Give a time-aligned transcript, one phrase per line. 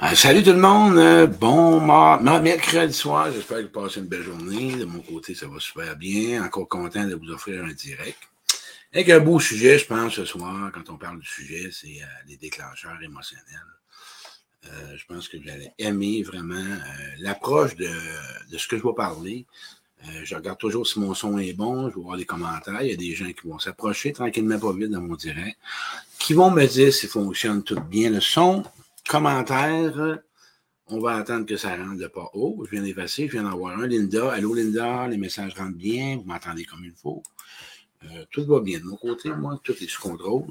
[0.00, 0.98] Ah, salut tout le monde.
[0.98, 1.80] Euh, bon
[2.40, 3.30] mercredi soir.
[3.32, 4.74] J'espère que vous passez une belle journée.
[4.74, 6.44] De mon côté, ça va super bien.
[6.44, 8.18] Encore content de vous offrir un direct.
[8.92, 12.06] Avec un beau sujet, je pense, ce soir, quand on parle du sujet, c'est euh,
[12.26, 13.44] les déclencheurs émotionnels.
[14.66, 16.76] Euh, je pense que vous allez aimer vraiment
[17.20, 17.88] l'approche de,
[18.50, 19.46] de, ce que je vais parler.
[20.24, 22.82] je regarde toujours si mon son est bon, je vais voir les commentaires.
[22.82, 25.56] Il y a des gens qui vont s'approcher tranquillement pas vite dans mon direct,
[26.18, 28.64] qui vont me dire si fonctionne tout bien le son,
[29.08, 30.18] commentaires.
[30.86, 32.62] On va attendre que ça rentre de pas haut.
[32.66, 33.86] Je viens d'effacer, je viens d'en voir un.
[33.86, 37.22] Linda, allô Linda, les messages rentrent bien, vous m'entendez comme il faut.
[38.04, 40.46] Euh, tout va bien de mon côté, moi, tout est sous contrôle.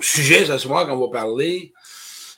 [0.00, 1.74] Sujet ce soir qu'on va parler,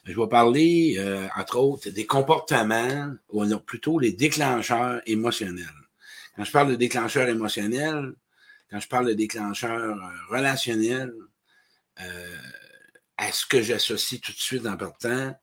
[0.04, 5.66] je vais parler, euh, entre autres, des comportements, ou plutôt les déclencheurs émotionnels.
[6.34, 8.14] Quand je parle de déclencheurs émotionnels,
[8.70, 11.14] quand je parle de déclencheurs euh, relationnels,
[13.30, 15.34] ce que j'associe tout de suite en partant,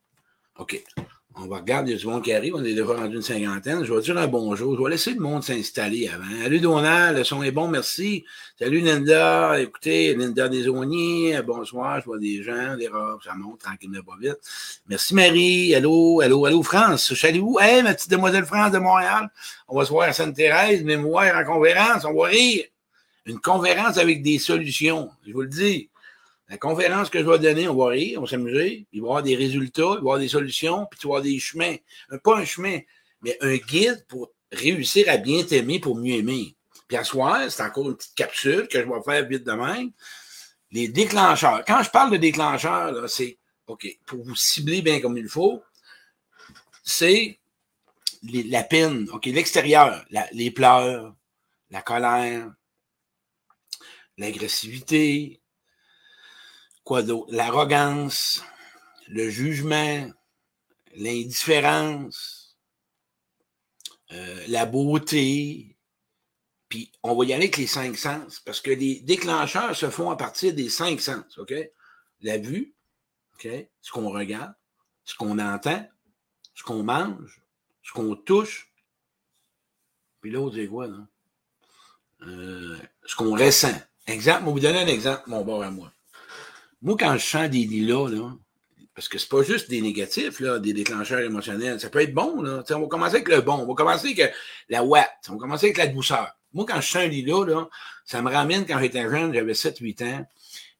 [0.57, 0.83] OK,
[1.41, 3.85] on va regarder, il y monde qui arrive, on est déjà rendu une cinquantaine.
[3.85, 4.75] Je vais dire un bonjour.
[4.77, 6.25] Je vais laisser le monde s'installer avant.
[6.43, 8.25] Salut Donald, le son est bon, merci.
[8.57, 14.01] Salut Linda, écoutez, Linda Desauniers, bonsoir, je vois des gens, des robes, ça monte tranquillement
[14.01, 14.39] pas vite.
[14.87, 17.57] Merci Marie, allô, allô, allô France, salut vous.
[17.61, 19.29] Hey, ma petite demoiselle France de Montréal,
[19.69, 22.65] on va se voir à Sainte-Thérèse, mémoire en conférence, on va rire.
[23.25, 25.88] Une conférence avec des solutions, je vous le dis.
[26.49, 29.09] La conférence que je vais donner, on va rire, on va s'amuser, il va y
[29.09, 31.75] avoir des résultats, il va y avoir des solutions, puis tu vas avoir des chemins.
[32.23, 32.79] Pas un chemin,
[33.21, 36.55] mais un guide pour réussir à bien t'aimer pour mieux aimer.
[36.87, 39.91] Puis à soir, c'est encore une petite capsule que je vais faire vite de même.
[40.71, 41.63] Les déclencheurs.
[41.65, 45.61] Quand je parle de déclencheurs, c'est, OK, pour vous cibler bien comme il faut,
[46.83, 47.39] c'est
[48.23, 51.15] la peine, OK, l'extérieur, les pleurs,
[51.69, 52.51] la colère,
[54.17, 55.38] l'agressivité,
[56.89, 57.03] Quoi?
[57.27, 58.43] L'arrogance,
[59.09, 60.09] le jugement,
[60.95, 62.57] l'indifférence,
[64.11, 65.77] euh, la beauté.
[66.67, 70.09] Puis on va y aller avec les cinq sens, parce que les déclencheurs se font
[70.09, 71.53] à partir des cinq sens, OK?
[72.21, 72.73] La vue,
[73.35, 73.47] OK?
[73.81, 74.55] Ce qu'on regarde,
[75.03, 75.87] ce qu'on entend,
[76.55, 77.43] ce qu'on mange,
[77.83, 78.73] ce qu'on touche.
[80.21, 81.07] Puis l'autre, c'est quoi, non?
[82.21, 83.79] Euh, ce qu'on ressent.
[84.07, 85.93] Exemple, je vais vous donner un exemple, mon bord à moi.
[86.81, 88.31] Moi, quand je sens des lilas, là,
[88.99, 91.79] parce que c'est pas juste des négatifs, là, des déclencheurs émotionnels.
[91.79, 92.63] Ça peut être bon, là.
[92.69, 93.53] on va commencer avec le bon.
[93.53, 94.33] On va commencer avec
[94.67, 95.09] la ouate.
[95.29, 96.35] On va commencer avec la douceur.
[96.53, 97.69] Moi, quand je sens un lilas, là,
[98.03, 100.25] ça me ramène quand j'étais jeune, j'avais 7-8 ans.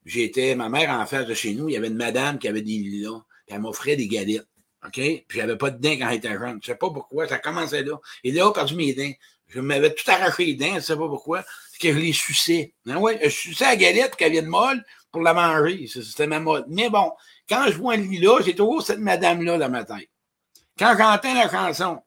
[0.06, 2.62] J'étais, ma mère en face de chez nous, il y avait une madame qui avait
[2.62, 3.22] des lilas.
[3.46, 4.48] Puis elle m'offrait des galettes.
[4.86, 4.94] OK?
[4.94, 6.60] Puis j'avais pas de dents quand j'étais jeune.
[6.62, 7.28] Je sais pas pourquoi.
[7.28, 8.00] Ça commençait là.
[8.24, 9.14] Et là, perdu mes dents.
[9.48, 11.44] Je m'avais tout arraché les dents, je sais pas pourquoi.
[11.72, 12.74] C'est que je les suçais.
[12.86, 15.88] Ben ouais, je suçais la galette qui avait de molle pour la manger.
[15.88, 16.66] C'était ma mode.
[16.68, 17.12] Mais bon,
[17.48, 20.10] quand je vois un lit-là, j'ai toujours cette madame-là dans ma tête.
[20.78, 22.02] Quand j'entends la chanson,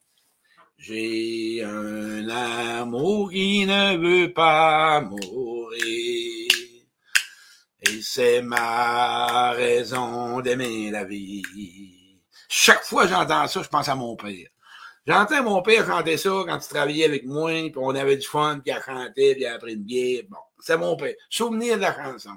[0.78, 6.48] j'ai un amour qui ne veut pas mourir.
[7.84, 11.42] Et c'est ma raison d'aimer la vie.
[12.48, 14.48] Chaque fois que j'entends ça, je pense à mon père.
[15.04, 18.60] J'entends mon père chanter ça quand il travaillait avec moi, puis on avait du fun,
[18.64, 20.22] puis il chantait, puis il a pris une bière.
[20.28, 21.14] Bon, c'est mon père.
[21.28, 22.36] Souvenir de la chanson.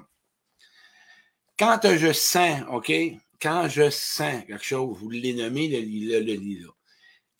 [1.58, 2.92] Quand je sens, OK,
[3.40, 6.68] quand je sens quelque chose, vous l'avez nommé le lila, le lila.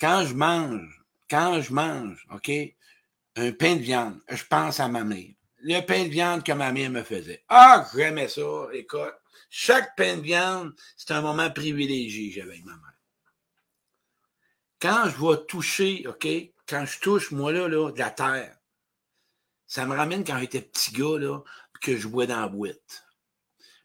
[0.00, 2.50] Quand je mange, quand je mange, OK,
[3.36, 5.34] un pain de viande, je pense à ma mère.
[5.58, 7.44] Le pain de viande que ma mère me faisait.
[7.48, 8.68] Ah, j'aimais ça.
[8.72, 9.14] Écoute,
[9.50, 12.92] chaque pain de viande, c'est un moment privilégié j'avais avec ma mère.
[14.80, 16.26] Quand je vais toucher, OK,
[16.66, 18.56] quand je touche, moi, là, là, de la terre,
[19.66, 21.40] ça me ramène quand j'étais petit gars, là,
[21.80, 23.05] que je bois dans la boîte.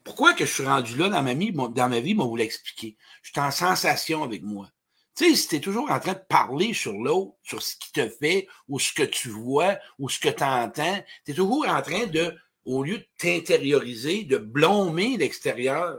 [0.04, 2.98] Pourquoi que je suis rendu là dans ma vie, dans ma vie, moi, vous l'expliquer.
[3.22, 4.68] Je suis en sensation avec moi.
[5.16, 7.92] Tu sais, si tu es toujours en train de parler sur l'autre, sur ce qui
[7.92, 11.68] te fait, ou ce que tu vois, ou ce que tu entends, tu es toujours
[11.68, 12.36] en train de,
[12.66, 15.98] au lieu de t'intérioriser, de blommer l'extérieur.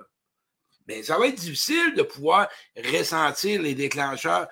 [0.87, 4.49] Ben, ça va être difficile de pouvoir ressentir les déclencheurs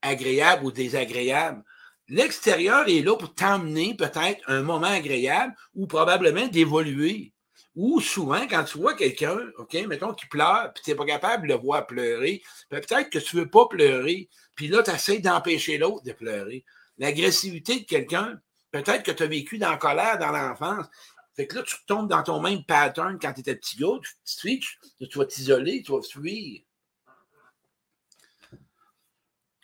[0.00, 1.62] agréables ou désagréables.
[2.08, 7.32] L'extérieur est là pour t'emmener peut-être un moment agréable ou probablement d'évoluer.
[7.76, 11.48] Ou souvent, quand tu vois quelqu'un, OK, mettons, qui pleure, puis tu n'es pas capable
[11.48, 14.90] de le voir pleurer, ben, peut-être que tu ne veux pas pleurer, puis là, tu
[14.90, 16.64] essaies d'empêcher l'autre de pleurer.
[16.98, 18.40] L'agressivité de quelqu'un,
[18.70, 20.86] peut-être que tu as vécu dans la colère dans l'enfance.
[21.34, 24.60] Fait que là, tu tombes dans ton même pattern quand tu étais petit gars, tu,
[24.60, 26.62] tu, tu vas t'isoler, tu vas fuir.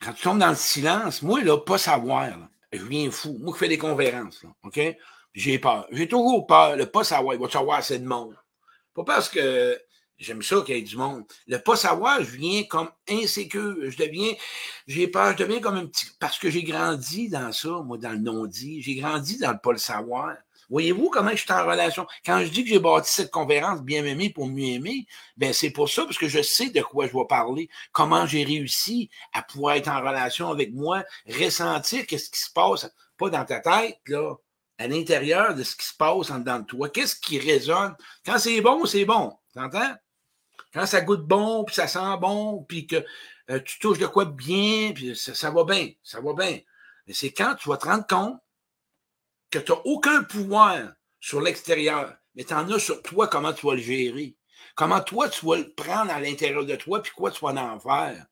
[0.03, 2.29] Quand tu tombes dans le silence, moi, là, pas savoir,
[2.73, 3.37] je viens fou.
[3.39, 4.81] Moi, je fais des conférences, là, OK?
[5.35, 5.87] J'ai peur.
[5.93, 7.35] J'ai toujours peur de pas savoir.
[7.35, 8.37] Il va savoir assez de monde.
[8.95, 9.79] Pas parce que
[10.21, 11.25] J'aime ça qu'il y ait du monde.
[11.47, 13.91] Le pas savoir, je viens comme insécure.
[13.91, 14.35] Je deviens,
[14.87, 18.13] j'ai peur, je deviens comme un petit, parce que j'ai grandi dans ça, moi, dans
[18.13, 18.83] le non-dit.
[18.83, 20.37] J'ai grandi dans le pas le savoir.
[20.69, 22.07] Voyez-vous comment je suis en relation?
[22.25, 25.07] Quand je dis que j'ai bâti cette conférence bien aimée pour mieux aimer,
[25.39, 28.45] ben c'est pour ça, parce que je sais de quoi je vais parler, comment j'ai
[28.45, 33.45] réussi à pouvoir être en relation avec moi, ressentir qu'est-ce qui se passe, pas dans
[33.45, 34.37] ta tête, là,
[34.81, 36.89] à l'intérieur de ce qui se passe en dedans de toi.
[36.89, 37.95] Qu'est-ce qui résonne?
[38.25, 39.39] Quand c'est bon, c'est bon.
[39.53, 39.95] T'entends?
[40.73, 43.05] Quand ça goûte bon, puis ça sent bon, puis que
[43.51, 46.61] euh, tu touches de quoi bien, puis ça, va bien, ça va bien.
[47.07, 48.41] Mais c'est quand tu vas te rendre compte
[49.51, 50.79] que tu n'as aucun pouvoir
[51.21, 54.35] sur l'extérieur, mais tu en as sur toi, comment tu vas le gérer.
[54.77, 57.79] Comment toi, tu vas le prendre à l'intérieur de toi, puis quoi tu vas en
[57.79, 58.25] faire.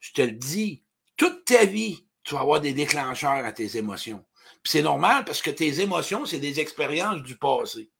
[0.00, 0.82] Je te le dis,
[1.16, 4.25] toute ta vie, tu vas avoir des déclencheurs à tes émotions.
[4.66, 7.90] C'est normal parce que tes émotions, c'est des expériences du passé.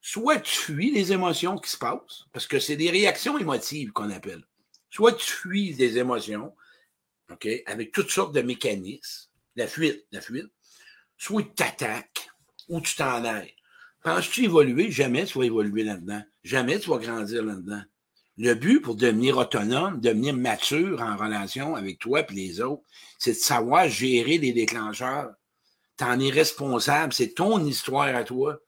[0.00, 4.10] Soit tu fuis les émotions qui se passent, parce que c'est des réactions émotives qu'on
[4.10, 4.44] appelle.
[4.90, 6.54] Soit tu fuis des émotions,
[7.30, 9.30] OK, avec toutes sortes de mécanismes.
[9.56, 10.50] La fuite, la fuite
[11.18, 12.28] soit tu t'attaques
[12.68, 13.54] ou tu t'en ailles.
[14.02, 14.90] Penses-tu évoluer?
[14.90, 16.22] Jamais tu vas évoluer là-dedans.
[16.42, 17.82] Jamais tu vas grandir là-dedans.
[18.36, 22.82] Le but pour devenir autonome, devenir mature en relation avec toi et les autres,
[23.18, 25.32] c'est de savoir gérer les déclencheurs.
[25.98, 27.12] Tu en es responsable.
[27.12, 28.58] C'est ton histoire à toi.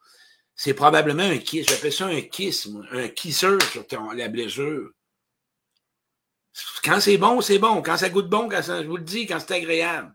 [0.54, 1.66] C'est probablement un kiss.
[1.68, 4.90] J'appelle ça un kiss, un kisseur sur ton, la blessure.
[6.82, 7.82] Quand c'est bon, c'est bon.
[7.82, 10.14] Quand ça goûte bon, quand je vous le dis, quand c'est agréable.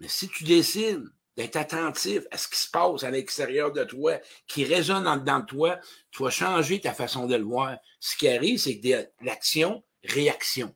[0.00, 1.04] Mais si tu décides
[1.36, 5.40] d'être attentif à ce qui se passe à l'extérieur de toi, qui résonne en dedans
[5.40, 5.78] de toi,
[6.10, 7.76] tu vas changer ta façon de le voir.
[8.00, 10.74] Ce qui arrive, c'est que l'action, réaction.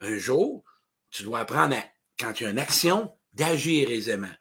[0.00, 0.64] Un jour,
[1.10, 1.76] tu dois apprendre,
[2.18, 4.32] quand tu as une action, d'agir aisément.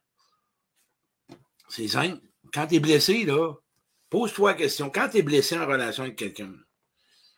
[1.70, 2.22] C'est simple.
[2.54, 3.54] Quand tu es blessé, là,
[4.10, 4.90] pose-toi la question.
[4.90, 6.54] Quand tu es blessé en relation avec quelqu'un,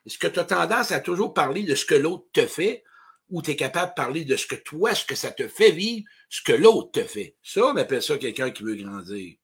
[0.06, 2.84] est-ce que tu as tendance à toujours parler de ce que l'autre te fait
[3.30, 5.72] ou tu es capable de parler de ce que toi, ce que ça te fait
[5.72, 7.36] vivre, ce que l'autre te fait?
[7.44, 9.36] Ça, on appelle ça quelqu'un qui veut grandir.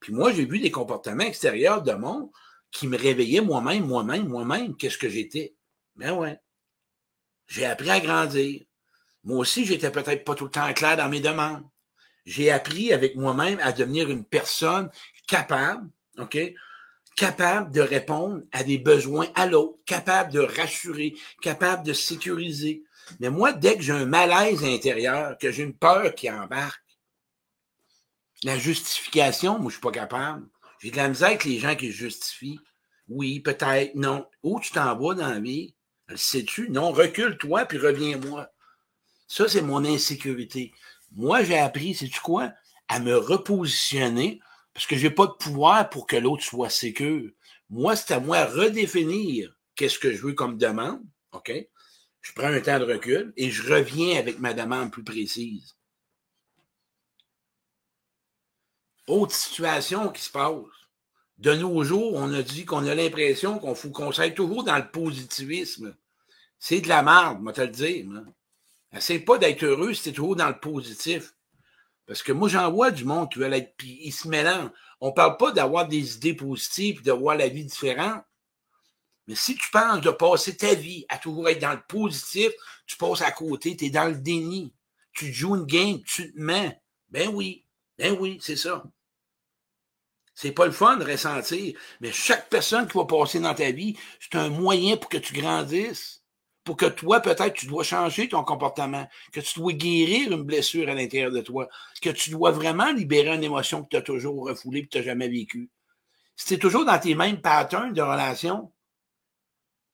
[0.00, 2.30] Puis moi, j'ai vu des comportements extérieurs de monde
[2.70, 5.54] qui me réveillaient moi-même, moi-même, moi-même, qu'est-ce que j'étais.
[5.96, 6.38] Ben ouais.
[7.46, 8.62] J'ai appris à grandir.
[9.26, 11.62] Moi aussi, j'étais peut-être pas tout le temps clair dans mes demandes.
[12.24, 14.90] J'ai appris avec moi-même à devenir une personne
[15.28, 15.88] capable,
[16.18, 16.38] OK?
[17.16, 22.82] Capable de répondre à des besoins à l'autre, capable de rassurer, capable de sécuriser,
[23.20, 26.82] mais moi, dès que j'ai un malaise intérieur, que j'ai une peur qui embarque,
[28.42, 30.46] la justification, moi, je suis pas capable.
[30.80, 32.60] J'ai de la misère avec les gens qui justifient.
[33.08, 34.26] Oui, peut-être, non.
[34.42, 35.74] Où tu t'en vas dans la vie?
[36.08, 36.68] Le sais-tu?
[36.68, 38.48] Non, recule-toi puis reviens-moi.
[39.28, 40.72] Ça, c'est mon insécurité.
[41.12, 42.52] Moi, j'ai appris, sais-tu quoi?
[42.88, 44.40] À me repositionner
[44.72, 47.30] parce que j'ai pas de pouvoir pour que l'autre soit sécure.
[47.70, 51.02] Moi, c'est à moi de redéfinir qu'est-ce que je veux comme demande.
[51.32, 51.52] OK?
[52.26, 55.76] je prends un temps de recul et je reviens avec ma demande plus précise.
[59.06, 60.54] Autre situation qui se passe.
[61.38, 64.90] De nos jours, on a dit qu'on a l'impression qu'on qu'on soit toujours dans le
[64.90, 65.96] positivisme.
[66.58, 68.06] C'est de la merde, moi te le dire.
[68.96, 71.34] Essaye pas d'être heureux si tu es toujours dans le positif.
[72.06, 74.70] Parce que moi, j'en vois du monde qui veut être, puis ils se mélangent.
[75.00, 78.22] On parle pas d'avoir des idées positives, de voir la vie différente.
[79.26, 82.52] Mais si tu penses de passer ta vie à toujours être dans le positif,
[82.86, 84.72] tu passes à côté, tu es dans le déni.
[85.12, 86.80] Tu joues une game, tu te mets.
[87.08, 87.66] Ben oui,
[87.98, 88.84] ben oui, c'est ça.
[90.34, 93.96] C'est pas le fun de ressentir, mais chaque personne qui va passer dans ta vie,
[94.20, 96.22] c'est un moyen pour que tu grandisses,
[96.66, 100.88] pour que toi, peut-être, tu dois changer ton comportement, que tu dois guérir une blessure
[100.88, 101.68] à l'intérieur de toi,
[102.02, 104.98] que tu dois vraiment libérer une émotion que tu as toujours refoulée et que tu
[104.98, 105.70] n'as jamais vécue.
[106.34, 108.72] Si tu es toujours dans tes mêmes patterns de relation,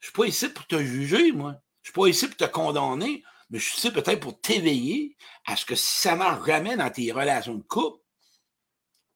[0.01, 1.57] je suis pas ici pour te juger, moi.
[1.83, 5.15] Je suis pas ici pour te condamner, mais je suis ici peut-être pour t'éveiller
[5.45, 8.01] à ce que si ça marche jamais dans tes relations de couple,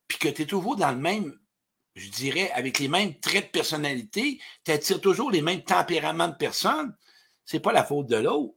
[0.07, 1.35] puis que tu es toujours dans le même,
[1.95, 6.35] je dirais, avec les mêmes traits de personnalité, tu attires toujours les mêmes tempéraments de
[6.35, 6.95] personnes,
[7.47, 8.53] c'est pas la faute de l'autre.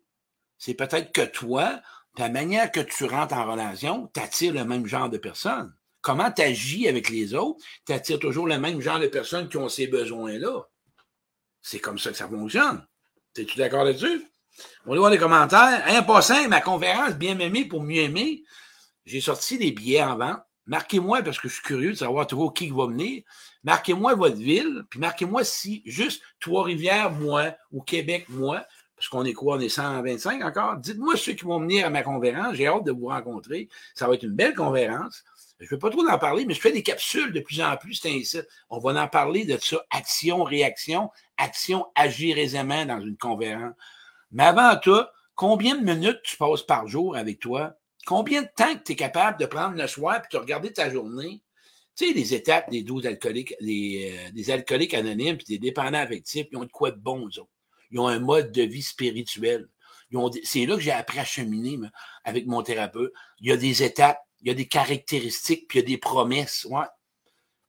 [0.58, 1.80] C'est peut-être que toi,
[2.16, 5.72] ta manière que tu rentres en relation, tu attires le même genre de personnes.
[6.02, 9.56] Comment tu agis avec les autres, tu attires toujours le même genre de personnes qui
[9.56, 10.64] ont ces besoins-là?
[11.62, 12.84] C'est comme ça que ça fonctionne.
[13.36, 14.26] Es-tu d'accord là-dessus?
[14.86, 15.84] On va voir les commentaires.
[15.86, 18.42] Un passant, ma conférence Bien m'aimer pour mieux aimer.
[19.06, 20.40] J'ai sorti des billets en vente.
[20.66, 23.22] Marquez-moi, parce que je suis curieux de savoir toujours qui va venir.
[23.64, 28.64] Marquez-moi votre ville, puis marquez-moi si juste Trois-Rivières, moi, ou Québec, moi,
[29.00, 29.56] parce qu'on est quoi?
[29.56, 30.76] On est 125 encore?
[30.76, 32.54] Dites-moi ceux qui vont venir à ma conférence.
[32.54, 33.70] J'ai hâte de vous rencontrer.
[33.94, 35.24] Ça va être une belle conférence.
[35.58, 37.78] Je ne veux pas trop en parler, mais je fais des capsules de plus en
[37.78, 37.94] plus.
[37.94, 39.78] C'est On va en parler de ça.
[39.90, 43.72] Action, réaction, action, agir aisément dans une conférence.
[44.32, 45.02] Mais avant tout,
[45.34, 47.72] combien de minutes tu passes par jour avec toi?
[48.04, 51.40] Combien de temps tu es capable de prendre le soir et de regarder ta journée?
[51.96, 56.48] Tu sais, les étapes des 12 alcooliques, euh, des alcooliques anonymes et des dépendants affectifs,
[56.52, 57.48] ils ont de quoi de bon, eux autres.
[57.90, 59.68] Ils ont un mode de vie spirituel.
[60.44, 61.78] C'est là que j'ai appris à cheminer
[62.24, 63.12] avec mon thérapeute.
[63.40, 65.98] Il y a des étapes, il y a des caractéristiques, puis il y a des
[65.98, 66.66] promesses.
[66.68, 66.86] Ouais.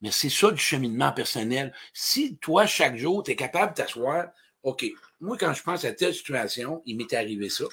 [0.01, 1.73] Mais c'est ça du cheminement personnel.
[1.93, 4.29] Si toi, chaque jour, tu es capable de t'asseoir,
[4.63, 4.85] OK,
[5.19, 7.65] moi, quand je pense à telle situation, il m'est arrivé ça.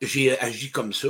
[0.00, 1.08] J'ai agi comme ça.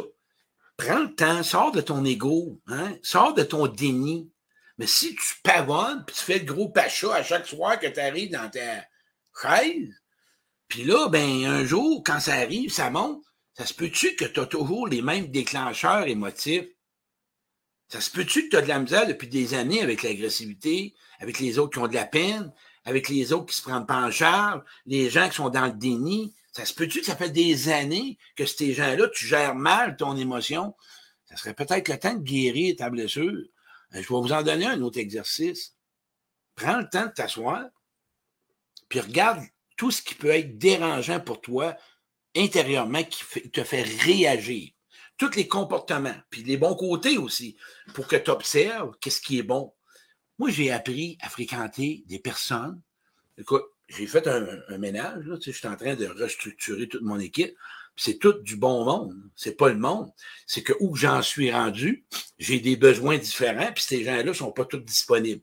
[0.76, 2.96] Prends le temps, sors de ton ego, hein?
[3.02, 4.30] sors de ton déni.
[4.78, 7.98] Mais si tu pavonnes, puis tu fais le gros pacha à chaque soir que tu
[7.98, 8.84] arrives dans ta
[9.42, 9.92] chaise,
[10.68, 14.40] puis là, ben, un jour, quand ça arrive, ça monte, ça se peut-tu que tu
[14.40, 16.66] as toujours les mêmes déclencheurs émotifs?
[17.88, 21.40] Ça se peut-tu que tu as de la misère depuis des années avec l'agressivité, avec
[21.40, 22.52] les autres qui ont de la peine,
[22.84, 25.72] avec les autres qui se prennent pas en charge, les gens qui sont dans le
[25.72, 26.34] déni?
[26.52, 30.16] Ça se peut-tu que ça fait des années que ces gens-là, tu gères mal ton
[30.16, 30.74] émotion?
[31.24, 33.32] Ça serait peut-être le temps de guérir ta blessure.
[33.32, 33.46] Euh,
[33.94, 35.74] je vais vous en donner un autre exercice.
[36.54, 37.64] Prends le temps de t'asseoir,
[38.88, 39.40] puis regarde
[39.78, 41.74] tout ce qui peut être dérangeant pour toi
[42.36, 44.72] intérieurement qui te fait réagir.
[45.16, 47.56] Tous les comportements, puis les bons côtés aussi,
[47.94, 49.72] pour que tu observes qu'est-ce qui est bon.
[50.38, 52.80] Moi, j'ai appris à fréquenter des personnes.
[53.38, 57.56] Écoute, j'ai fait un, ménage, là, je suis en train de restructurer toute mon équipe.
[57.96, 59.16] C'est tout du bon monde.
[59.34, 60.12] C'est pas le monde.
[60.46, 62.04] C'est que où j'en suis rendu,
[62.38, 65.42] j'ai des besoins différents, puis ces gens-là sont pas tous disponibles.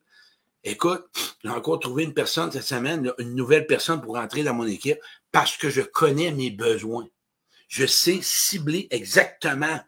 [0.67, 1.05] Écoute,
[1.43, 4.97] j'ai encore trouvé une personne cette semaine, une nouvelle personne pour rentrer dans mon équipe
[5.31, 7.07] parce que je connais mes besoins.
[7.67, 9.79] Je sais cibler exactement.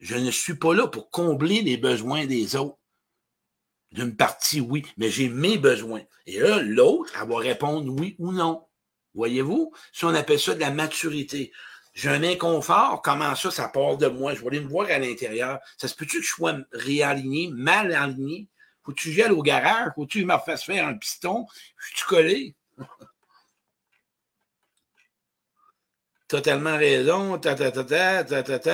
[0.00, 2.78] Je ne suis pas là pour combler les besoins des autres.
[3.92, 6.02] D'une partie, oui, mais j'ai mes besoins.
[6.24, 8.66] Et là, l'autre, elle va répondre oui ou non.
[9.14, 9.74] Voyez-vous?
[9.92, 11.52] Si on appelle ça de la maturité.
[11.92, 14.34] J'ai un inconfort, comment ça, ça part de moi?
[14.34, 15.60] Je vais aller me voir à l'intérieur.
[15.76, 18.48] Ça se peut-tu que je sois réaligné, mal aligné?
[18.86, 21.44] Faut tu gèles au garage, faut tu me refasses faire un piston.
[21.76, 22.54] Je suis collé?
[26.28, 27.40] Totalement raison.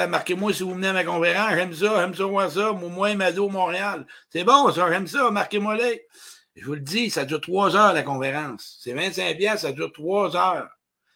[0.08, 1.54] Marquez-moi si vous venez à ma conférence.
[1.54, 2.72] J'aime ça, j'aime ça ça.
[2.72, 4.06] Moi, Mado, Montréal.
[4.30, 5.30] C'est bon, ça, j'aime ça.
[5.30, 6.06] Marquez-moi les.
[6.56, 8.78] Je vous le dis, ça dure trois heures la conférence.
[8.82, 10.68] C'est 25 pièces, ça dure trois heures.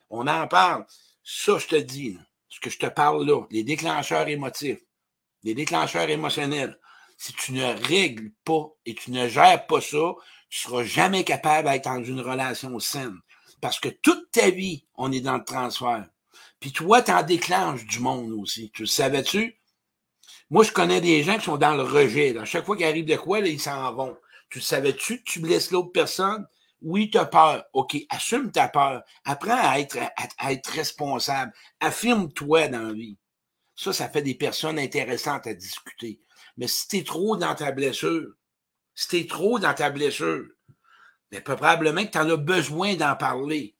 [0.08, 0.86] On en parle.
[1.22, 4.80] Ça, je te dis, ce que je te parle là, les déclencheurs émotifs,
[5.42, 6.78] les déclencheurs émotionnels,
[7.16, 10.14] si tu ne règles pas et tu ne gères pas ça,
[10.48, 13.18] tu seras jamais capable d'être dans une relation saine.
[13.60, 16.06] Parce que toute ta vie, on est dans le transfert.
[16.60, 18.70] Puis toi, tu en déclenches du monde aussi.
[18.72, 19.58] Tu le savais-tu?
[20.50, 22.36] Moi, je connais des gens qui sont dans le rejet.
[22.36, 24.16] À chaque fois qu'il arrive de quoi, ils s'en vont.
[24.50, 25.24] Tu le savais-tu?
[25.24, 26.46] Tu blesses l'autre personne?
[26.82, 27.64] Oui, tu as peur.
[27.72, 29.02] OK, assume ta peur.
[29.24, 29.98] Apprends à être,
[30.38, 31.52] à être responsable.
[31.80, 33.18] Affirme-toi dans la vie.
[33.74, 36.20] Ça, ça fait des personnes intéressantes à discuter.
[36.56, 38.32] Mais si tu es trop dans ta blessure,
[38.94, 40.46] si tu es trop dans ta blessure,
[41.30, 43.76] mais probablement que tu en as besoin d'en parler.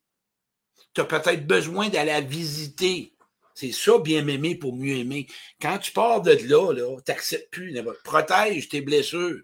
[0.95, 3.14] Tu as peut-être besoin d'aller la visiter.
[3.54, 5.26] C'est ça, bien m'aimer pour mieux aimer.
[5.61, 7.75] Quand tu pars de là, là tu n'acceptes plus.
[8.04, 9.40] Protège tes blessures.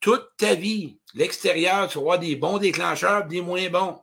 [0.00, 4.00] Toute ta vie, l'extérieur, tu vas avoir des bons déclencheurs, des moins bons.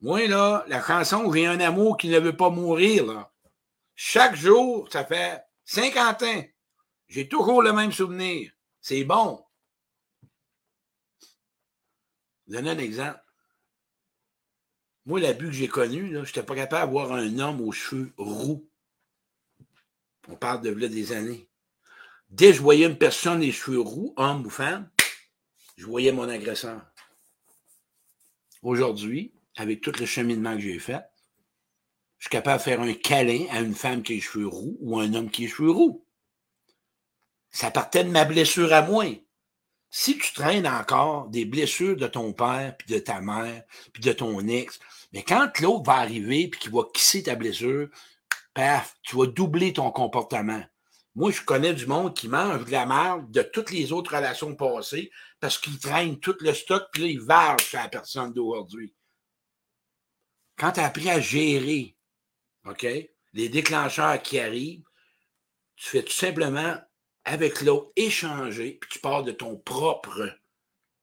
[0.00, 3.28] Moi, là, la chanson J'ai un amour qui ne veut pas mourir.
[3.94, 6.44] Chaque jour, ça fait 50 ans,
[7.06, 8.50] j'ai toujours le même souvenir.
[8.80, 9.40] C'est bon.
[12.48, 13.22] Je donne un exemple.
[15.06, 18.68] Moi, l'abus que j'ai connu, je n'étais pas capable d'avoir un homme aux cheveux roux.
[20.26, 21.48] On parle de là des années.
[22.30, 24.90] Dès que je voyais une personne les cheveux roux, homme ou femme,
[25.76, 26.84] je voyais mon agresseur.
[28.62, 31.04] Aujourd'hui, avec tout le cheminement que j'ai fait,
[32.20, 34.76] je suis capable de faire un câlin à une femme qui a les cheveux roux
[34.80, 36.04] ou un homme qui a les cheveux roux.
[37.50, 39.06] Ça partait de ma blessure à moi.
[39.88, 44.12] Si tu traînes encore des blessures de ton père, puis de ta mère, puis de
[44.12, 44.78] ton ex,
[45.14, 47.88] mais quand l'autre va arriver puis qu'il va kisser ta blessure,
[48.52, 50.62] paf, tu vas doubler ton comportement.
[51.14, 54.54] Moi, je connais du monde qui mange de la merde de toutes les autres relations
[54.54, 55.10] passées
[55.40, 58.94] parce qu'il traîne tout le stock, puis là, il varge sur la personne d'aujourd'hui.
[60.58, 61.96] Quand tu as appris à gérer
[63.32, 64.84] Les déclencheurs qui arrivent,
[65.76, 66.76] tu fais tout simplement
[67.24, 70.36] avec l'autre échanger, puis tu pars de ton propre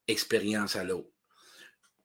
[0.08, 1.10] expérience à l'autre.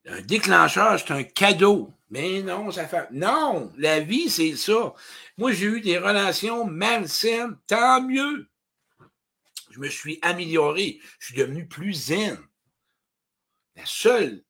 [0.06, 1.92] Un déclencheur, c'est un cadeau.
[2.10, 3.08] Mais non, ça fait.
[3.12, 4.94] Non, la vie, c'est ça.
[5.38, 8.48] Moi, j'ai eu des relations malsaines, tant mieux.
[9.70, 11.00] Je me suis amélioré.
[11.18, 12.38] Je suis devenu plus zen.
[13.76, 14.44] La seule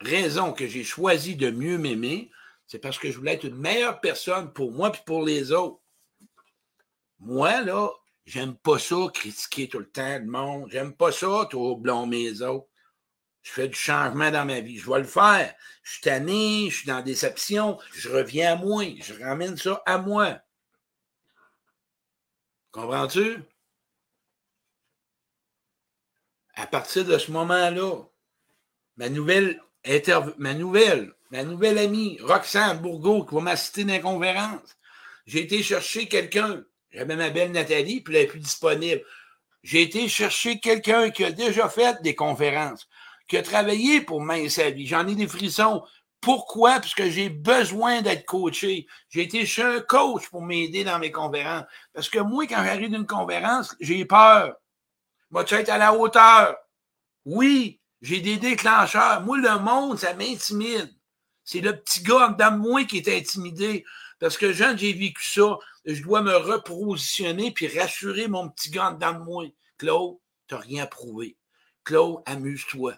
[0.00, 2.30] raison que j'ai choisi de mieux m'aimer,
[2.66, 5.80] c'est parce que je voulais être une meilleure personne pour moi et pour les autres.
[7.18, 7.90] Moi, là,
[8.24, 10.68] j'aime pas ça, critiquer tout le temps le monde.
[10.70, 12.68] J'aime pas ça, trop blâmer les autres.
[13.42, 14.78] Je fais du changement dans ma vie.
[14.78, 15.54] Je vais le faire.
[15.82, 18.84] Je suis tanné, je suis dans déception, je reviens à moi.
[19.00, 20.40] Je ramène ça à moi.
[22.72, 23.38] Comprends-tu?
[26.54, 28.02] À partir de ce moment-là,
[28.96, 29.62] ma nouvelle,
[30.38, 34.76] ma nouvelle, ma nouvelle amie, Roxane Bourgault, qui va m'assister dans la conférence,
[35.26, 36.62] j'ai été chercher quelqu'un.
[36.92, 39.02] J'avais ma belle Nathalie, puis elle n'est plus disponible.
[39.64, 42.86] J'ai été chercher quelqu'un qui a déjà fait des conférences
[43.26, 44.86] qui a travaillé pour main sa vie.
[44.86, 45.82] J'en ai des frissons.
[46.20, 46.74] Pourquoi?
[46.74, 48.86] Parce que j'ai besoin d'être coaché.
[49.08, 51.64] J'ai été chez un coach pour m'aider dans mes conférences.
[51.92, 54.54] Parce que moi, quand j'arrive d'une conférence, j'ai peur.
[55.30, 56.54] Moi, tu être à la hauteur?
[57.24, 59.22] Oui, j'ai des déclencheurs.
[59.22, 60.94] Moi, le monde, ça m'intimide.
[61.44, 63.84] C'est le petit gars dans moi qui est intimidé.
[64.18, 65.58] Parce que, jeune, j'ai vécu ça.
[65.84, 69.44] Je dois me repositionner puis rassurer mon petit gars dans moi.
[69.76, 70.16] Claude,
[70.48, 71.36] tu n'as rien prouvé.
[71.84, 72.94] Claude, amuse-toi.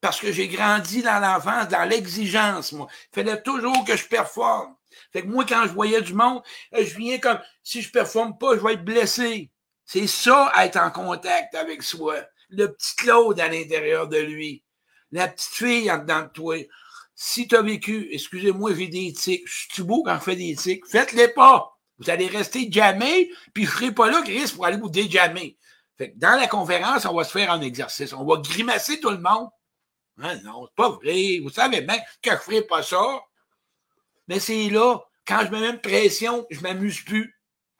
[0.00, 2.88] Parce que j'ai grandi dans l'enfance, dans l'exigence, moi.
[3.12, 4.74] Il fallait toujours que je performe.
[5.12, 6.42] Fait que moi, quand je voyais du monde,
[6.74, 9.50] euh, je viens comme, si je performe pas, je vais être blessé.
[9.84, 12.16] C'est ça, être en contact avec soi.
[12.50, 14.62] Le petit Claude à l'intérieur de lui.
[15.10, 16.56] La petite fille en dedans de toi.
[17.14, 19.46] Si tu as vécu, excusez-moi, j'ai des tics.
[19.46, 20.86] Je suis beau quand je fais des tics.
[20.86, 21.78] Faites-les pas.
[21.98, 25.56] Vous allez rester jamais, puis je serai pas là, Chris, pour aller vous déjammer
[26.16, 28.12] dans la conférence, on va se faire un exercice.
[28.12, 29.48] On va grimacer tout le monde.
[30.18, 31.38] Hein, non, c'est pas vrai.
[31.42, 33.20] Vous savez bien que je ferai pas ça.
[34.28, 37.34] Mais c'est là, quand je me mets une pression, je m'amuse plus.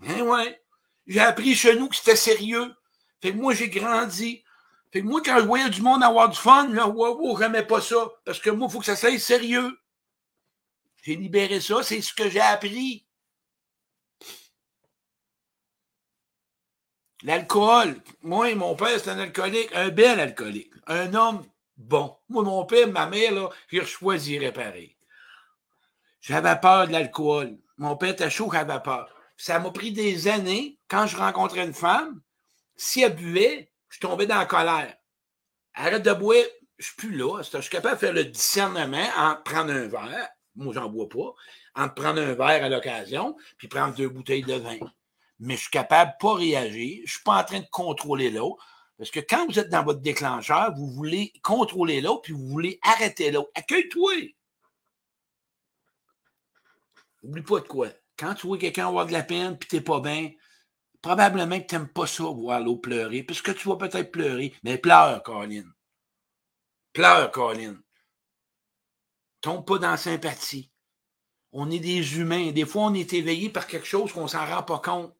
[0.07, 0.61] Hein, ouais.
[1.07, 2.73] J'ai appris chez nous que c'était sérieux.
[3.21, 4.45] Fait que moi, j'ai grandi.
[4.93, 7.65] Fait que moi, quand je voyais du monde avoir du fun, là, wow, je n'aimais
[7.65, 8.13] pas ça.
[8.27, 9.79] Parce que moi, il faut que ça soit sérieux.
[11.03, 13.07] J'ai libéré ça, c'est ce que j'ai appris.
[17.23, 18.03] L'alcool.
[18.21, 21.43] Moi, mon père, c'est un alcoolique, un bel alcoolique, un homme
[21.77, 22.17] bon.
[22.29, 24.97] Moi, mon père, ma mère, là, je choisirais pareil.
[26.21, 27.59] J'avais peur de l'alcool.
[27.79, 29.09] Mon père était chaud, j'avais peur.
[29.37, 32.21] Ça m'a pris des années, quand je rencontrais une femme,
[32.77, 34.97] si elle buvait, je tombais dans la colère.
[35.75, 36.37] Arrête de boire,
[36.79, 37.41] je suis plus là.
[37.43, 40.29] Je suis capable de faire le discernement en prendre un verre.
[40.57, 41.35] Moi, j'en bois pas.
[41.75, 44.79] En prendre un verre à l'occasion, puis prendre deux bouteilles de vin
[45.43, 47.03] mais je suis capable de pas réagir.
[47.05, 48.65] Je suis pas en train de contrôler l'autre.
[48.97, 52.79] Parce que quand vous êtes dans votre déclencheur, vous voulez contrôler l'autre, puis vous voulez
[52.83, 53.51] arrêter l'autre.
[53.57, 54.13] Accueille-toi.
[57.25, 57.89] N'oublie pas de quoi.
[58.17, 60.31] Quand tu vois quelqu'un avoir de la peine, puis tu n'es pas bien,
[61.03, 64.55] probablement que tu n'aimes pas ça, voir l'autre pleurer, puisque tu vas peut-être pleurer.
[64.63, 65.65] Mais pleure, Colin.
[66.93, 67.77] Pleure, Colin.
[69.41, 70.71] Tombe pas dans la sympathie.
[71.51, 72.53] On est des humains.
[72.53, 75.15] Des fois, on est éveillé par quelque chose qu'on ne s'en rend pas compte.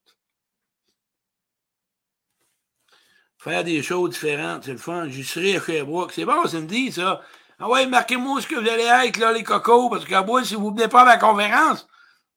[3.43, 5.09] faire des choses différentes, c'est le fun.
[5.09, 6.13] J'y serai à Sherbrooke.
[6.13, 7.21] C'est bon, dit ça.
[7.59, 10.55] Ah ouais, marquez-moi ce que vous allez être, là, les cocos, parce qu'à bout, si
[10.55, 11.89] vous ne venez pas à la conférence,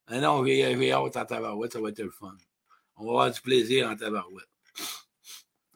[0.08, 2.36] ah non, j'ai hâte en tabarouette, ça va être le fun.
[2.98, 4.50] On va avoir du plaisir en tabarouette.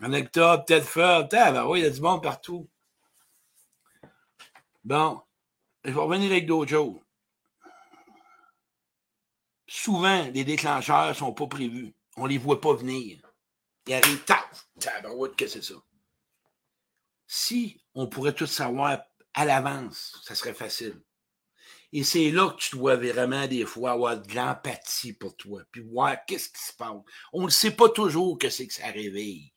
[0.01, 2.69] En octobre, peut-être faire, tabarouette, il y a du monde partout.
[4.83, 5.21] Bon,
[5.83, 6.99] je vais revenir avec d'autres choses.
[9.67, 11.93] Souvent, les déclencheurs ne sont pas prévus.
[12.15, 13.21] On ne les voit pas venir.
[13.85, 15.75] Il arrive, taf, tabarouette, que c'est ça.
[17.27, 19.03] Si on pourrait tout savoir
[19.33, 20.99] à l'avance, ça serait facile.
[21.91, 25.81] Et c'est là que tu dois vraiment, des fois, avoir de l'empathie pour toi, puis
[25.81, 26.93] voir qu'est-ce qui se passe.
[27.33, 29.53] On ne sait pas toujours que c'est que ça réveille.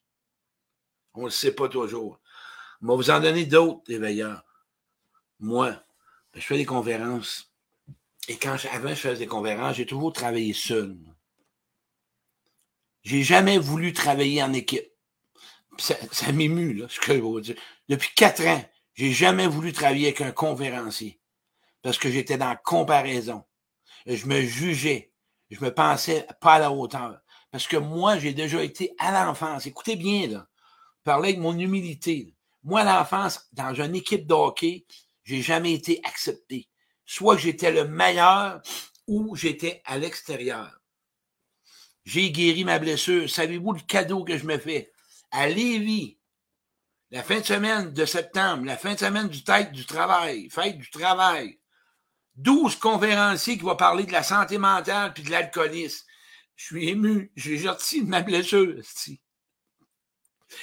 [1.14, 2.21] On ne le sait pas toujours.
[2.81, 4.45] On va vous en donner d'autres éveilleurs.
[5.40, 5.77] Moi,
[6.35, 7.53] je fais des conférences.
[8.29, 10.97] Et quand avant je faisais des conférences, j'ai toujours travaillé seul.
[13.03, 14.88] J'ai jamais voulu travailler en équipe.
[15.79, 17.57] Ça, ça m'émue, là, ce que je veux dire.
[17.88, 18.64] Depuis quatre ans,
[18.95, 21.18] j'ai jamais voulu travailler avec un conférencier.
[21.83, 23.45] Parce que j'étais dans comparaison.
[24.07, 25.12] Je me jugeais.
[25.51, 27.21] Je me pensais pas à la hauteur.
[27.51, 29.66] Parce que moi, j'ai déjà été à l'enfance.
[29.66, 30.49] Écoutez bien, là.
[31.05, 32.35] Parlez de mon humilité.
[32.62, 34.87] Moi, à l'enfance, dans une équipe de hockey,
[35.25, 36.68] j'ai jamais été accepté.
[37.05, 38.62] Soit j'étais le meilleur
[39.07, 40.81] ou j'étais à l'extérieur.
[42.05, 43.29] J'ai guéri ma blessure.
[43.29, 44.92] Savez-vous le cadeau que je me fais?
[45.31, 46.18] À Lévis,
[47.11, 50.79] la fin de semaine de septembre, la fin de semaine du tête du travail, fête
[50.79, 51.59] du travail,
[52.37, 56.07] 12 conférenciers qui vont parler de la santé mentale puis de l'alcoolisme.
[56.57, 57.33] Je suis ému.
[57.37, 58.77] J'ai sorti de ma blessure.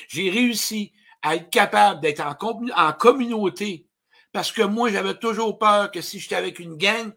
[0.07, 3.87] J'ai réussi à être capable d'être en, communauté
[4.31, 7.11] parce que moi, j'avais toujours peur que si j'étais avec une gang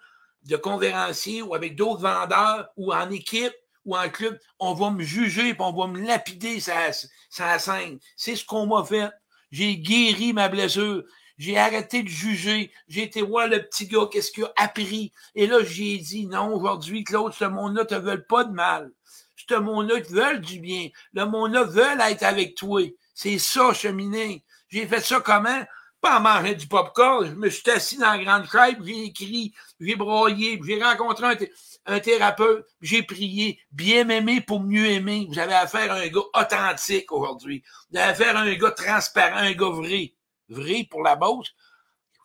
[0.45, 5.03] de conférenciers ou avec d'autres vendeurs ou en équipe ou en club, on va me
[5.03, 6.93] juger et on va me lapider sa,
[7.31, 7.99] sa scène.
[8.17, 9.11] C'est ce qu'on m'a fait.
[9.51, 11.05] J'ai guéri ma blessure.
[11.43, 12.71] J'ai arrêté de juger.
[12.87, 15.11] J'ai été voir le petit gars, qu'est-ce qu'il a appris?
[15.35, 18.93] Et là, j'ai dit, non, aujourd'hui, Claude, ce monde-là te veut pas de mal.
[19.35, 20.91] Ce monde-là te veut du bien.
[21.15, 22.83] Le monde-là veut être avec toi.
[23.13, 24.45] C'est ça, cheminer.
[24.69, 25.65] J'ai fait ça comment?
[26.01, 27.27] Pas en mangeant du popcorn.
[27.27, 31.51] Je me suis assis dans la grande chaise, j'ai écrit, j'ai broyé, j'ai rencontré
[31.87, 33.59] un, thérapeute, j'ai prié.
[33.73, 35.27] Bien m'aimer pour mieux aimer.
[35.29, 37.65] Vous avez affaire à un gars authentique aujourd'hui.
[37.91, 40.15] Vous avez affaire à un gars transparent, un gars vrai
[40.49, 41.55] vrai pour la Beauce.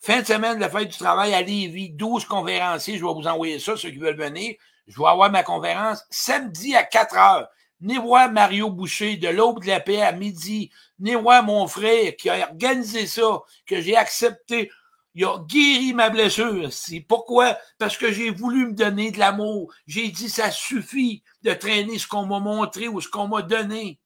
[0.01, 2.97] Fin de semaine la fête du travail à Lévis, 12 conférenciers.
[2.97, 4.55] Je vais vous envoyer ça, ceux qui veulent venir.
[4.87, 7.47] Je vais avoir ma conférence samedi à 4 heures.
[7.79, 10.71] Venez voir Mario Boucher de l'Aube de la Paix à midi.
[10.99, 14.71] Venez voir mon frère qui a organisé ça, que j'ai accepté.
[15.13, 16.71] Il a guéri ma blessure.
[16.71, 17.57] C'est pourquoi?
[17.77, 19.73] Parce que j'ai voulu me donner de l'amour.
[19.87, 23.99] J'ai dit, ça suffit de traîner ce qu'on m'a montré ou ce qu'on m'a donné.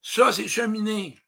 [0.00, 1.18] Ça, c'est cheminer.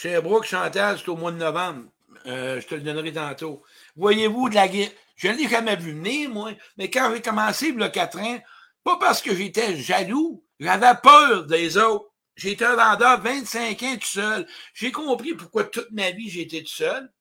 [0.00, 1.84] Sherbrooke, Chantal, c'est au mois de novembre.
[2.24, 3.62] Euh, je te le donnerai tantôt.
[3.96, 4.88] Voyez-vous de la guerre.
[5.14, 8.40] Je ne l'ai jamais vu venir, moi, mais quand j'ai commencé le 4 ans,
[8.82, 12.06] pas parce que j'étais jaloux, j'avais peur des autres.
[12.34, 14.46] J'étais un vendeur 25 ans tout seul.
[14.72, 17.12] J'ai compris pourquoi toute ma vie j'étais tout seul.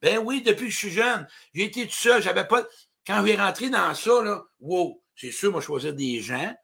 [0.00, 2.22] Ben oui, depuis que je suis jeune, été tout seul.
[2.22, 2.64] J'avais pas.
[3.04, 6.54] Quand j'ai rentré dans ça, là, wow, c'est sûr, moi, choisir des gens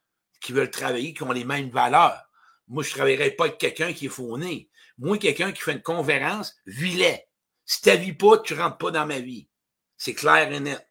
[0.41, 2.23] qui veulent travailler, qui ont les mêmes valeurs.
[2.69, 4.70] Moi, je ne travaillerais pas avec quelqu'un qui est fauné.
[5.01, 7.25] Moi, quelqu'un qui fait une conférence, vis-les.
[7.65, 9.49] Si tu vis pas, tu rentres pas dans ma vie.
[9.97, 10.87] C'est clair et net.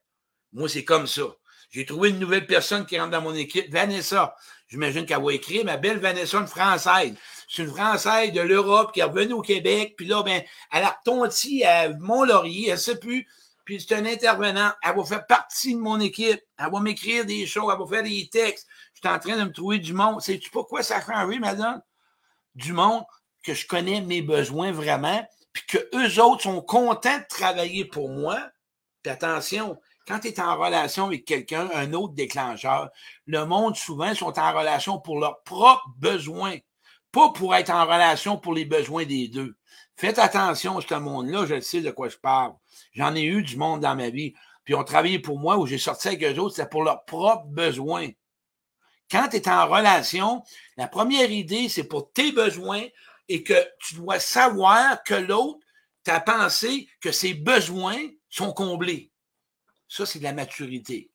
[0.51, 1.23] Moi, c'est comme ça.
[1.69, 4.35] J'ai trouvé une nouvelle personne qui rentre dans mon équipe, Vanessa.
[4.67, 7.13] J'imagine qu'elle va écrire, ma belle Vanessa, une Française.
[7.47, 10.41] C'est une Française de l'Europe qui est revenue au Québec, puis là, ben,
[10.71, 13.27] elle a retonti à Mont-Laurier, elle sait plus.
[13.63, 14.71] Puis c'est un intervenant.
[14.81, 16.41] Elle va faire partie de mon équipe.
[16.57, 18.67] Elle va m'écrire des choses, elle va faire des textes.
[18.93, 20.21] Je suis en train de me trouver du monde.
[20.21, 21.79] Sais-tu pourquoi ça a changé, madame?
[22.55, 23.03] Du monde?
[23.43, 28.09] Que je connais mes besoins vraiment, puis que eux autres sont contents de travailler pour
[28.09, 28.39] moi.
[29.01, 32.89] Puis attention, quand tu es en relation avec quelqu'un, un autre déclencheur,
[33.25, 36.57] le monde souvent sont en relation pour leurs propres besoins,
[37.11, 39.55] pas pour être en relation pour les besoins des deux.
[39.95, 42.53] Faites attention à ce monde-là, je sais de quoi je parle.
[42.93, 44.33] J'en ai eu du monde dans ma vie.
[44.63, 47.47] Puis on travaillé pour moi, où j'ai sorti avec eux autres, c'était pour leurs propres
[47.47, 48.07] besoins.
[49.11, 50.43] Quand tu es en relation,
[50.77, 52.83] la première idée, c'est pour tes besoins,
[53.29, 55.59] et que tu dois savoir que l'autre
[56.03, 59.11] t'a pensé que ses besoins sont comblés.
[59.87, 61.11] Ça, c'est de la maturité.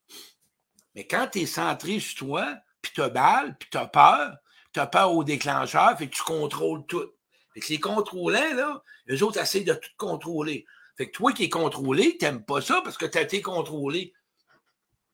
[0.95, 4.37] Mais quand tu es centré sur toi, puis tu as balle, puis tu as peur,
[4.73, 7.11] tu as peur au déclencheur, fait tu contrôles tout.
[7.53, 10.65] Fait que les contrôlants, là, eux autres essaient de tout contrôler.
[10.97, 13.43] Fait que toi qui es contrôlé, tu n'aimes pas ça parce que tu as été
[13.43, 14.13] contrôlé.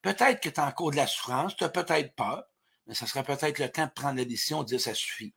[0.03, 2.45] Peut-être que tu as encore de la souffrance, tu as peut-être peur,
[2.87, 5.35] mais ça serait peut-être le temps de prendre la décision de dire ça suffit.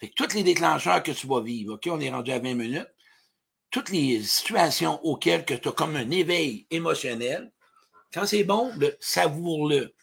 [0.00, 2.54] Fait que tous les déclencheurs que tu vas vivre, OK, on est rendu à 20
[2.54, 2.88] minutes,
[3.70, 7.52] toutes les situations auxquelles tu as comme un éveil émotionnel,
[8.12, 9.94] quand c'est bon, savoure-le.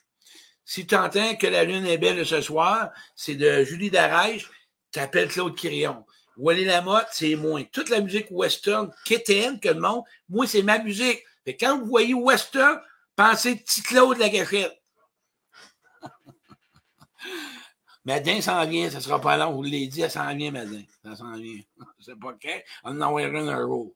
[0.64, 4.50] Si tu entends que la lune est belle ce soir, c'est de Julie Darèche,
[4.92, 6.06] t'appelles Claude Quirion.
[6.38, 7.64] Wally Lamotte, c'est moins.
[7.64, 11.24] Toute la musique western, quétaine que le monde, moi, c'est ma musique.
[11.44, 12.80] Fait quand vous voyez western,
[13.16, 14.80] pensez petit Claude la gâchette.
[18.08, 20.82] Madin s'en vient, ça sera pas long, vous l'avez dit, elle s'en vient, Madin.
[21.04, 21.60] Ça s'en vient.
[22.00, 23.94] Sais pas quand, on en enverra un euro.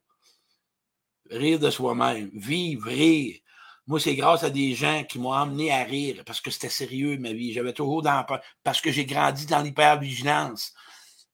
[1.29, 3.39] Rire de soi-même, vivre, rire.
[3.87, 7.17] Moi, c'est grâce à des gens qui m'ont amené à rire parce que c'était sérieux,
[7.19, 7.53] ma vie.
[7.53, 8.25] J'avais toujours dans
[8.63, 10.73] parce que j'ai grandi dans l'hypervigilance.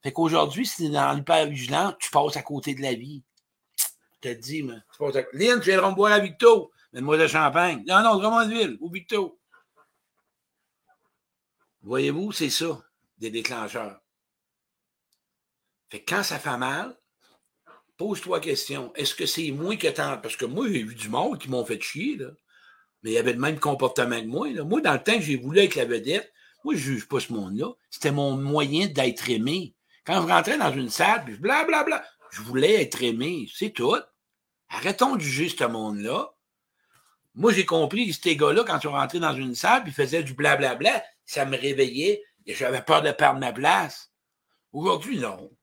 [0.00, 3.24] Fait qu'aujourd'hui, si tu es dans l'hypervigilance, tu passes à côté de la vie.
[4.22, 5.24] Je te dis, mais tu passes à...
[5.32, 6.70] Lynn, tu me boire à Victo.
[6.92, 7.82] Mets-moi de champagne.
[7.88, 9.37] Non, non, Drummondville, au Victo.
[11.88, 12.84] Voyez-vous, c'est ça,
[13.16, 13.98] des déclencheurs.
[15.88, 16.94] Fait que quand ça fait mal,
[17.96, 18.92] pose-toi la question.
[18.94, 20.18] Est-ce que c'est moi qui attends?
[20.18, 22.18] Parce que moi, j'ai vu du monde qui m'ont fait chier.
[23.02, 24.50] Mais il y avait le même comportement que moi.
[24.50, 24.64] Là.
[24.64, 26.30] Moi, dans le temps que j'ai voulu être la vedette,
[26.62, 27.72] moi, je ne juge pas ce monde-là.
[27.88, 29.74] C'était mon moyen d'être aimé.
[30.04, 33.48] Quand je rentrais dans une salle, puis blablabla, je voulais être aimé.
[33.54, 33.96] C'est tout.
[34.68, 36.34] Arrêtons de juger ce monde-là.
[37.34, 39.94] Moi, j'ai compris que ces gars-là, quand ils sont rentrés dans une salle, puis ils
[39.94, 44.10] faisaient du blablabla, ça me réveillait et j'avais peur de perdre ma place.
[44.72, 45.54] Aujourd'hui, non.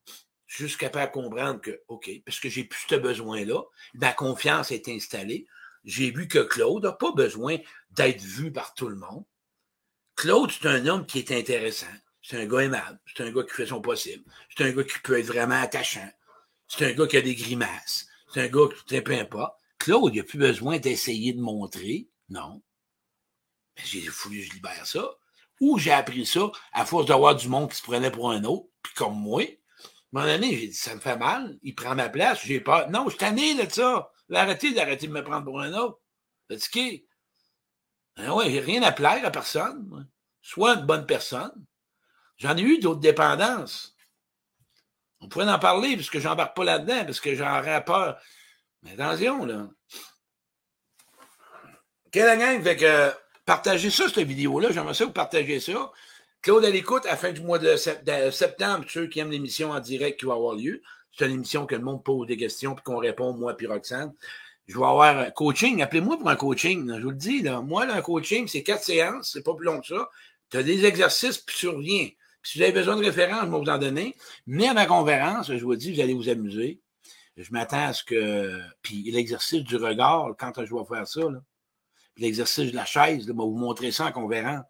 [0.46, 0.78] Je suis
[1.12, 3.62] comprendre que, OK, parce que j'ai plus ce besoin-là,
[3.96, 5.48] ma confiance est installée.
[5.84, 7.58] J'ai vu que Claude n'a pas besoin
[7.90, 9.26] d'être vu par tout le monde.
[10.16, 11.94] Claude, c'est un homme qui est intéressant.
[12.22, 13.00] C'est un gars aimable.
[13.06, 14.24] C'est un gars qui fait son possible.
[14.56, 16.10] C'est un gars qui peut être vraiment attachant.
[16.68, 18.08] C'est un gars qui a des grimaces.
[18.32, 19.58] C'est un gars qui ne peu pas.
[19.80, 22.08] Claude, il n'a plus besoin d'essayer de montrer.
[22.30, 22.62] Non.
[23.76, 25.18] Mais j'ai voulu je libère ça.
[25.62, 28.68] Ou j'ai appris ça à force d'avoir du monde qui se prenait pour un autre,
[28.82, 29.42] puis comme moi.
[29.42, 32.60] À un moment donné, j'ai dit, ça me fait mal, il prend ma place, j'ai
[32.60, 32.90] peur.
[32.90, 34.12] Non, je suis tanné de ça.
[34.34, 36.00] Arrêtez d'arrêter de me prendre pour un autre.
[36.50, 37.08] Fatigué.
[38.16, 40.10] Ben ouais, j'ai rien à plaire à personne.
[40.42, 41.66] Soit une bonne personne.
[42.38, 43.96] J'en ai eu d'autres dépendances.
[45.20, 48.20] On pourrait en parler, parce que j'embarque pas là-dedans, parce que j'en aurais peur.
[48.84, 49.68] Mais attention, là.
[52.12, 52.64] Quelle gang?
[52.64, 53.14] Fait que
[53.46, 54.70] partagez ça, cette vidéo-là.
[54.72, 55.92] J'aimerais ça vous partager ça.
[56.42, 59.80] Claude à l'écoute à la fin du mois de septembre, ceux qui aiment l'émission en
[59.80, 60.82] direct qui va avoir lieu.
[61.18, 64.14] C'est une émission que le monde pose des questions puis qu'on répond, moi puis Roxane.
[64.68, 65.82] Je vais avoir un coaching.
[65.82, 66.92] Appelez-moi pour un coaching.
[66.98, 67.62] je vous le dis, là.
[67.62, 70.10] moi, là, un coaching, c'est quatre séances, c'est pas plus long que ça.
[70.50, 72.10] Tu as des exercices, puis tu reviens.
[72.42, 74.16] Puis si vous avez besoin de références, je vais vous en donner.
[74.48, 76.82] Mais à ma conférence, je vous dis, vous allez vous amuser.
[77.38, 78.60] Je m'attends à ce que.
[78.82, 81.42] Puis l'exercice du regard, quand je vais faire ça, là.
[82.18, 84.64] L'exercice de la chaise, je vais vous montrer ça en conférence.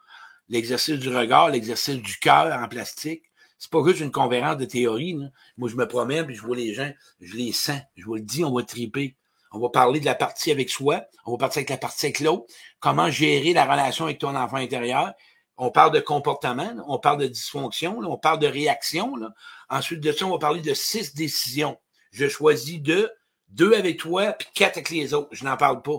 [0.50, 3.24] L'exercice du regard, l'exercice du cœur en plastique.
[3.58, 5.18] C'est pas juste une conférence de théorie.
[5.58, 7.80] Moi, je me promène, puis je vois les gens, je les sens.
[7.96, 9.16] Je vous le dis, on va triper.
[9.52, 11.06] On va parler de la partie avec soi.
[11.26, 12.46] On va partir avec la partie avec l'autre.
[12.80, 15.14] Comment gérer la relation avec ton enfant intérieur?
[15.58, 19.14] On parle de comportement, on parle de dysfonction, on parle de réaction.
[19.70, 21.78] Ensuite de ça, on va parler de six décisions.
[22.12, 23.10] Je choisis deux,
[23.56, 25.30] deux avec toi, puis quatre avec les autres.
[25.32, 25.98] Je n'en parle pas.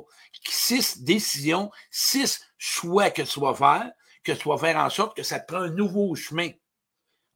[0.48, 3.90] Six décisions, six choix que tu vas faire,
[4.22, 6.50] que tu vas faire en sorte que ça te prend un nouveau chemin.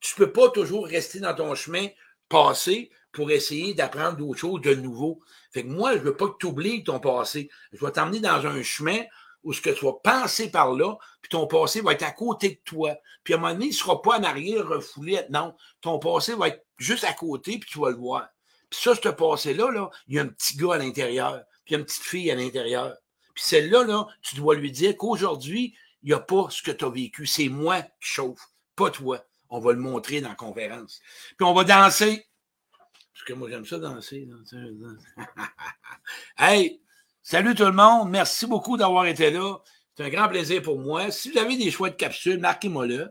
[0.00, 1.88] Tu ne peux pas toujours rester dans ton chemin
[2.28, 5.20] passé pour essayer d'apprendre d'autres choses de nouveau.
[5.52, 7.50] Fait que moi, je ne veux pas que tu oublies ton passé.
[7.72, 9.00] Je vais t'emmener dans un chemin
[9.42, 12.50] où ce que tu vas penser par là, puis ton passé va être à côté
[12.50, 12.94] de toi.
[13.24, 15.20] Puis à un moment donné, il ne sera pas en arrière, refoulé.
[15.30, 18.28] Non, ton passé va être juste à côté, puis tu vas le voir.
[18.70, 22.02] Ça, ce passé-là, là, il y a un petit gars à l'intérieur, puis une petite
[22.02, 22.96] fille à l'intérieur.
[23.34, 26.84] Puis celle-là, là, tu dois lui dire qu'aujourd'hui, il n'y a pas ce que tu
[26.84, 27.26] as vécu.
[27.26, 28.40] C'est moi qui chauffe,
[28.76, 29.24] pas toi.
[29.48, 31.00] On va le montrer dans la conférence.
[31.36, 32.26] Puis on va danser.
[33.12, 34.28] Parce que moi, j'aime ça danser.
[36.38, 36.80] hey,
[37.22, 38.10] salut tout le monde.
[38.10, 39.58] Merci beaucoup d'avoir été là.
[39.96, 41.10] C'est un grand plaisir pour moi.
[41.10, 43.10] Si vous avez des choix de capsules, marquez-moi là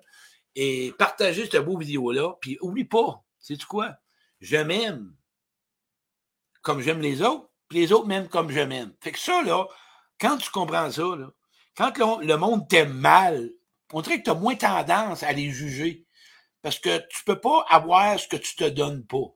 [0.56, 2.36] et partagez cette beau vidéo-là.
[2.42, 3.96] Puis oublie pas, c'est quoi?
[4.42, 5.14] Je m'aime
[6.62, 8.94] comme j'aime les autres, puis les autres m'aiment comme je m'aime.
[9.02, 9.66] Fait que ça, là,
[10.20, 11.30] quand tu comprends ça, là,
[11.76, 13.52] quand le monde t'aime mal,
[13.94, 16.06] on dirait que tu as moins tendance à les juger.
[16.62, 19.34] Parce que tu peux pas avoir ce que tu te donnes pas.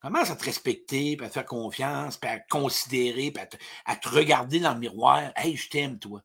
[0.00, 3.42] Commence à te respecter, puis à te faire confiance, puis à te considérer, puis
[3.86, 5.32] à te, regarder dans le miroir?
[5.34, 6.22] Hey, je t'aime, toi.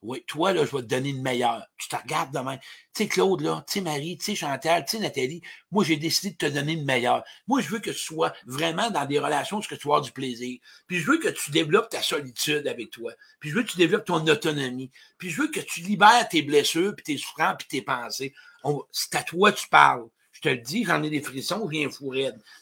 [0.00, 1.66] Oui, toi, là, je vais te donner le meilleur.
[1.76, 2.56] Tu te regardes demain.
[2.94, 5.96] Tu sais, Claude, là, tu sais, Marie, tu sais, Chantal, tu sais, Nathalie, moi, j'ai
[5.96, 7.24] décidé de te donner le meilleur.
[7.48, 10.12] Moi, je veux que tu sois vraiment dans des relations où tu vas avoir du
[10.12, 10.60] plaisir.
[10.86, 13.12] Puis je veux que tu développes ta solitude avec toi.
[13.40, 14.92] Puis je veux que tu développes ton autonomie.
[15.18, 18.32] Puis je veux que tu libères tes blessures, puis tes souffrances, puis tes pensées.
[18.92, 20.06] C'est à toi que tu parles.
[20.30, 22.14] Je te le dis, j'en ai des frissons, je viens fou.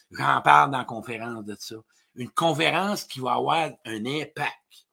[0.09, 1.75] J'en parle dans la conférence de ça.
[2.15, 4.87] Une conférence qui va avoir un impact.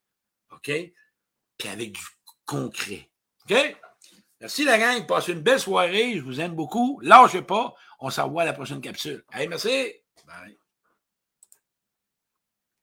[0.52, 0.70] OK?
[1.56, 2.00] Puis avec du
[2.46, 3.08] concret.
[3.50, 3.76] OK?
[4.40, 5.06] Merci la gang.
[5.06, 6.14] Passez une belle soirée.
[6.16, 7.00] Je vous aime beaucoup.
[7.02, 7.74] Lâchez pas.
[8.00, 9.24] On s'envoie à la prochaine capsule.
[9.32, 9.92] Allez, merci.
[10.26, 10.58] Bye.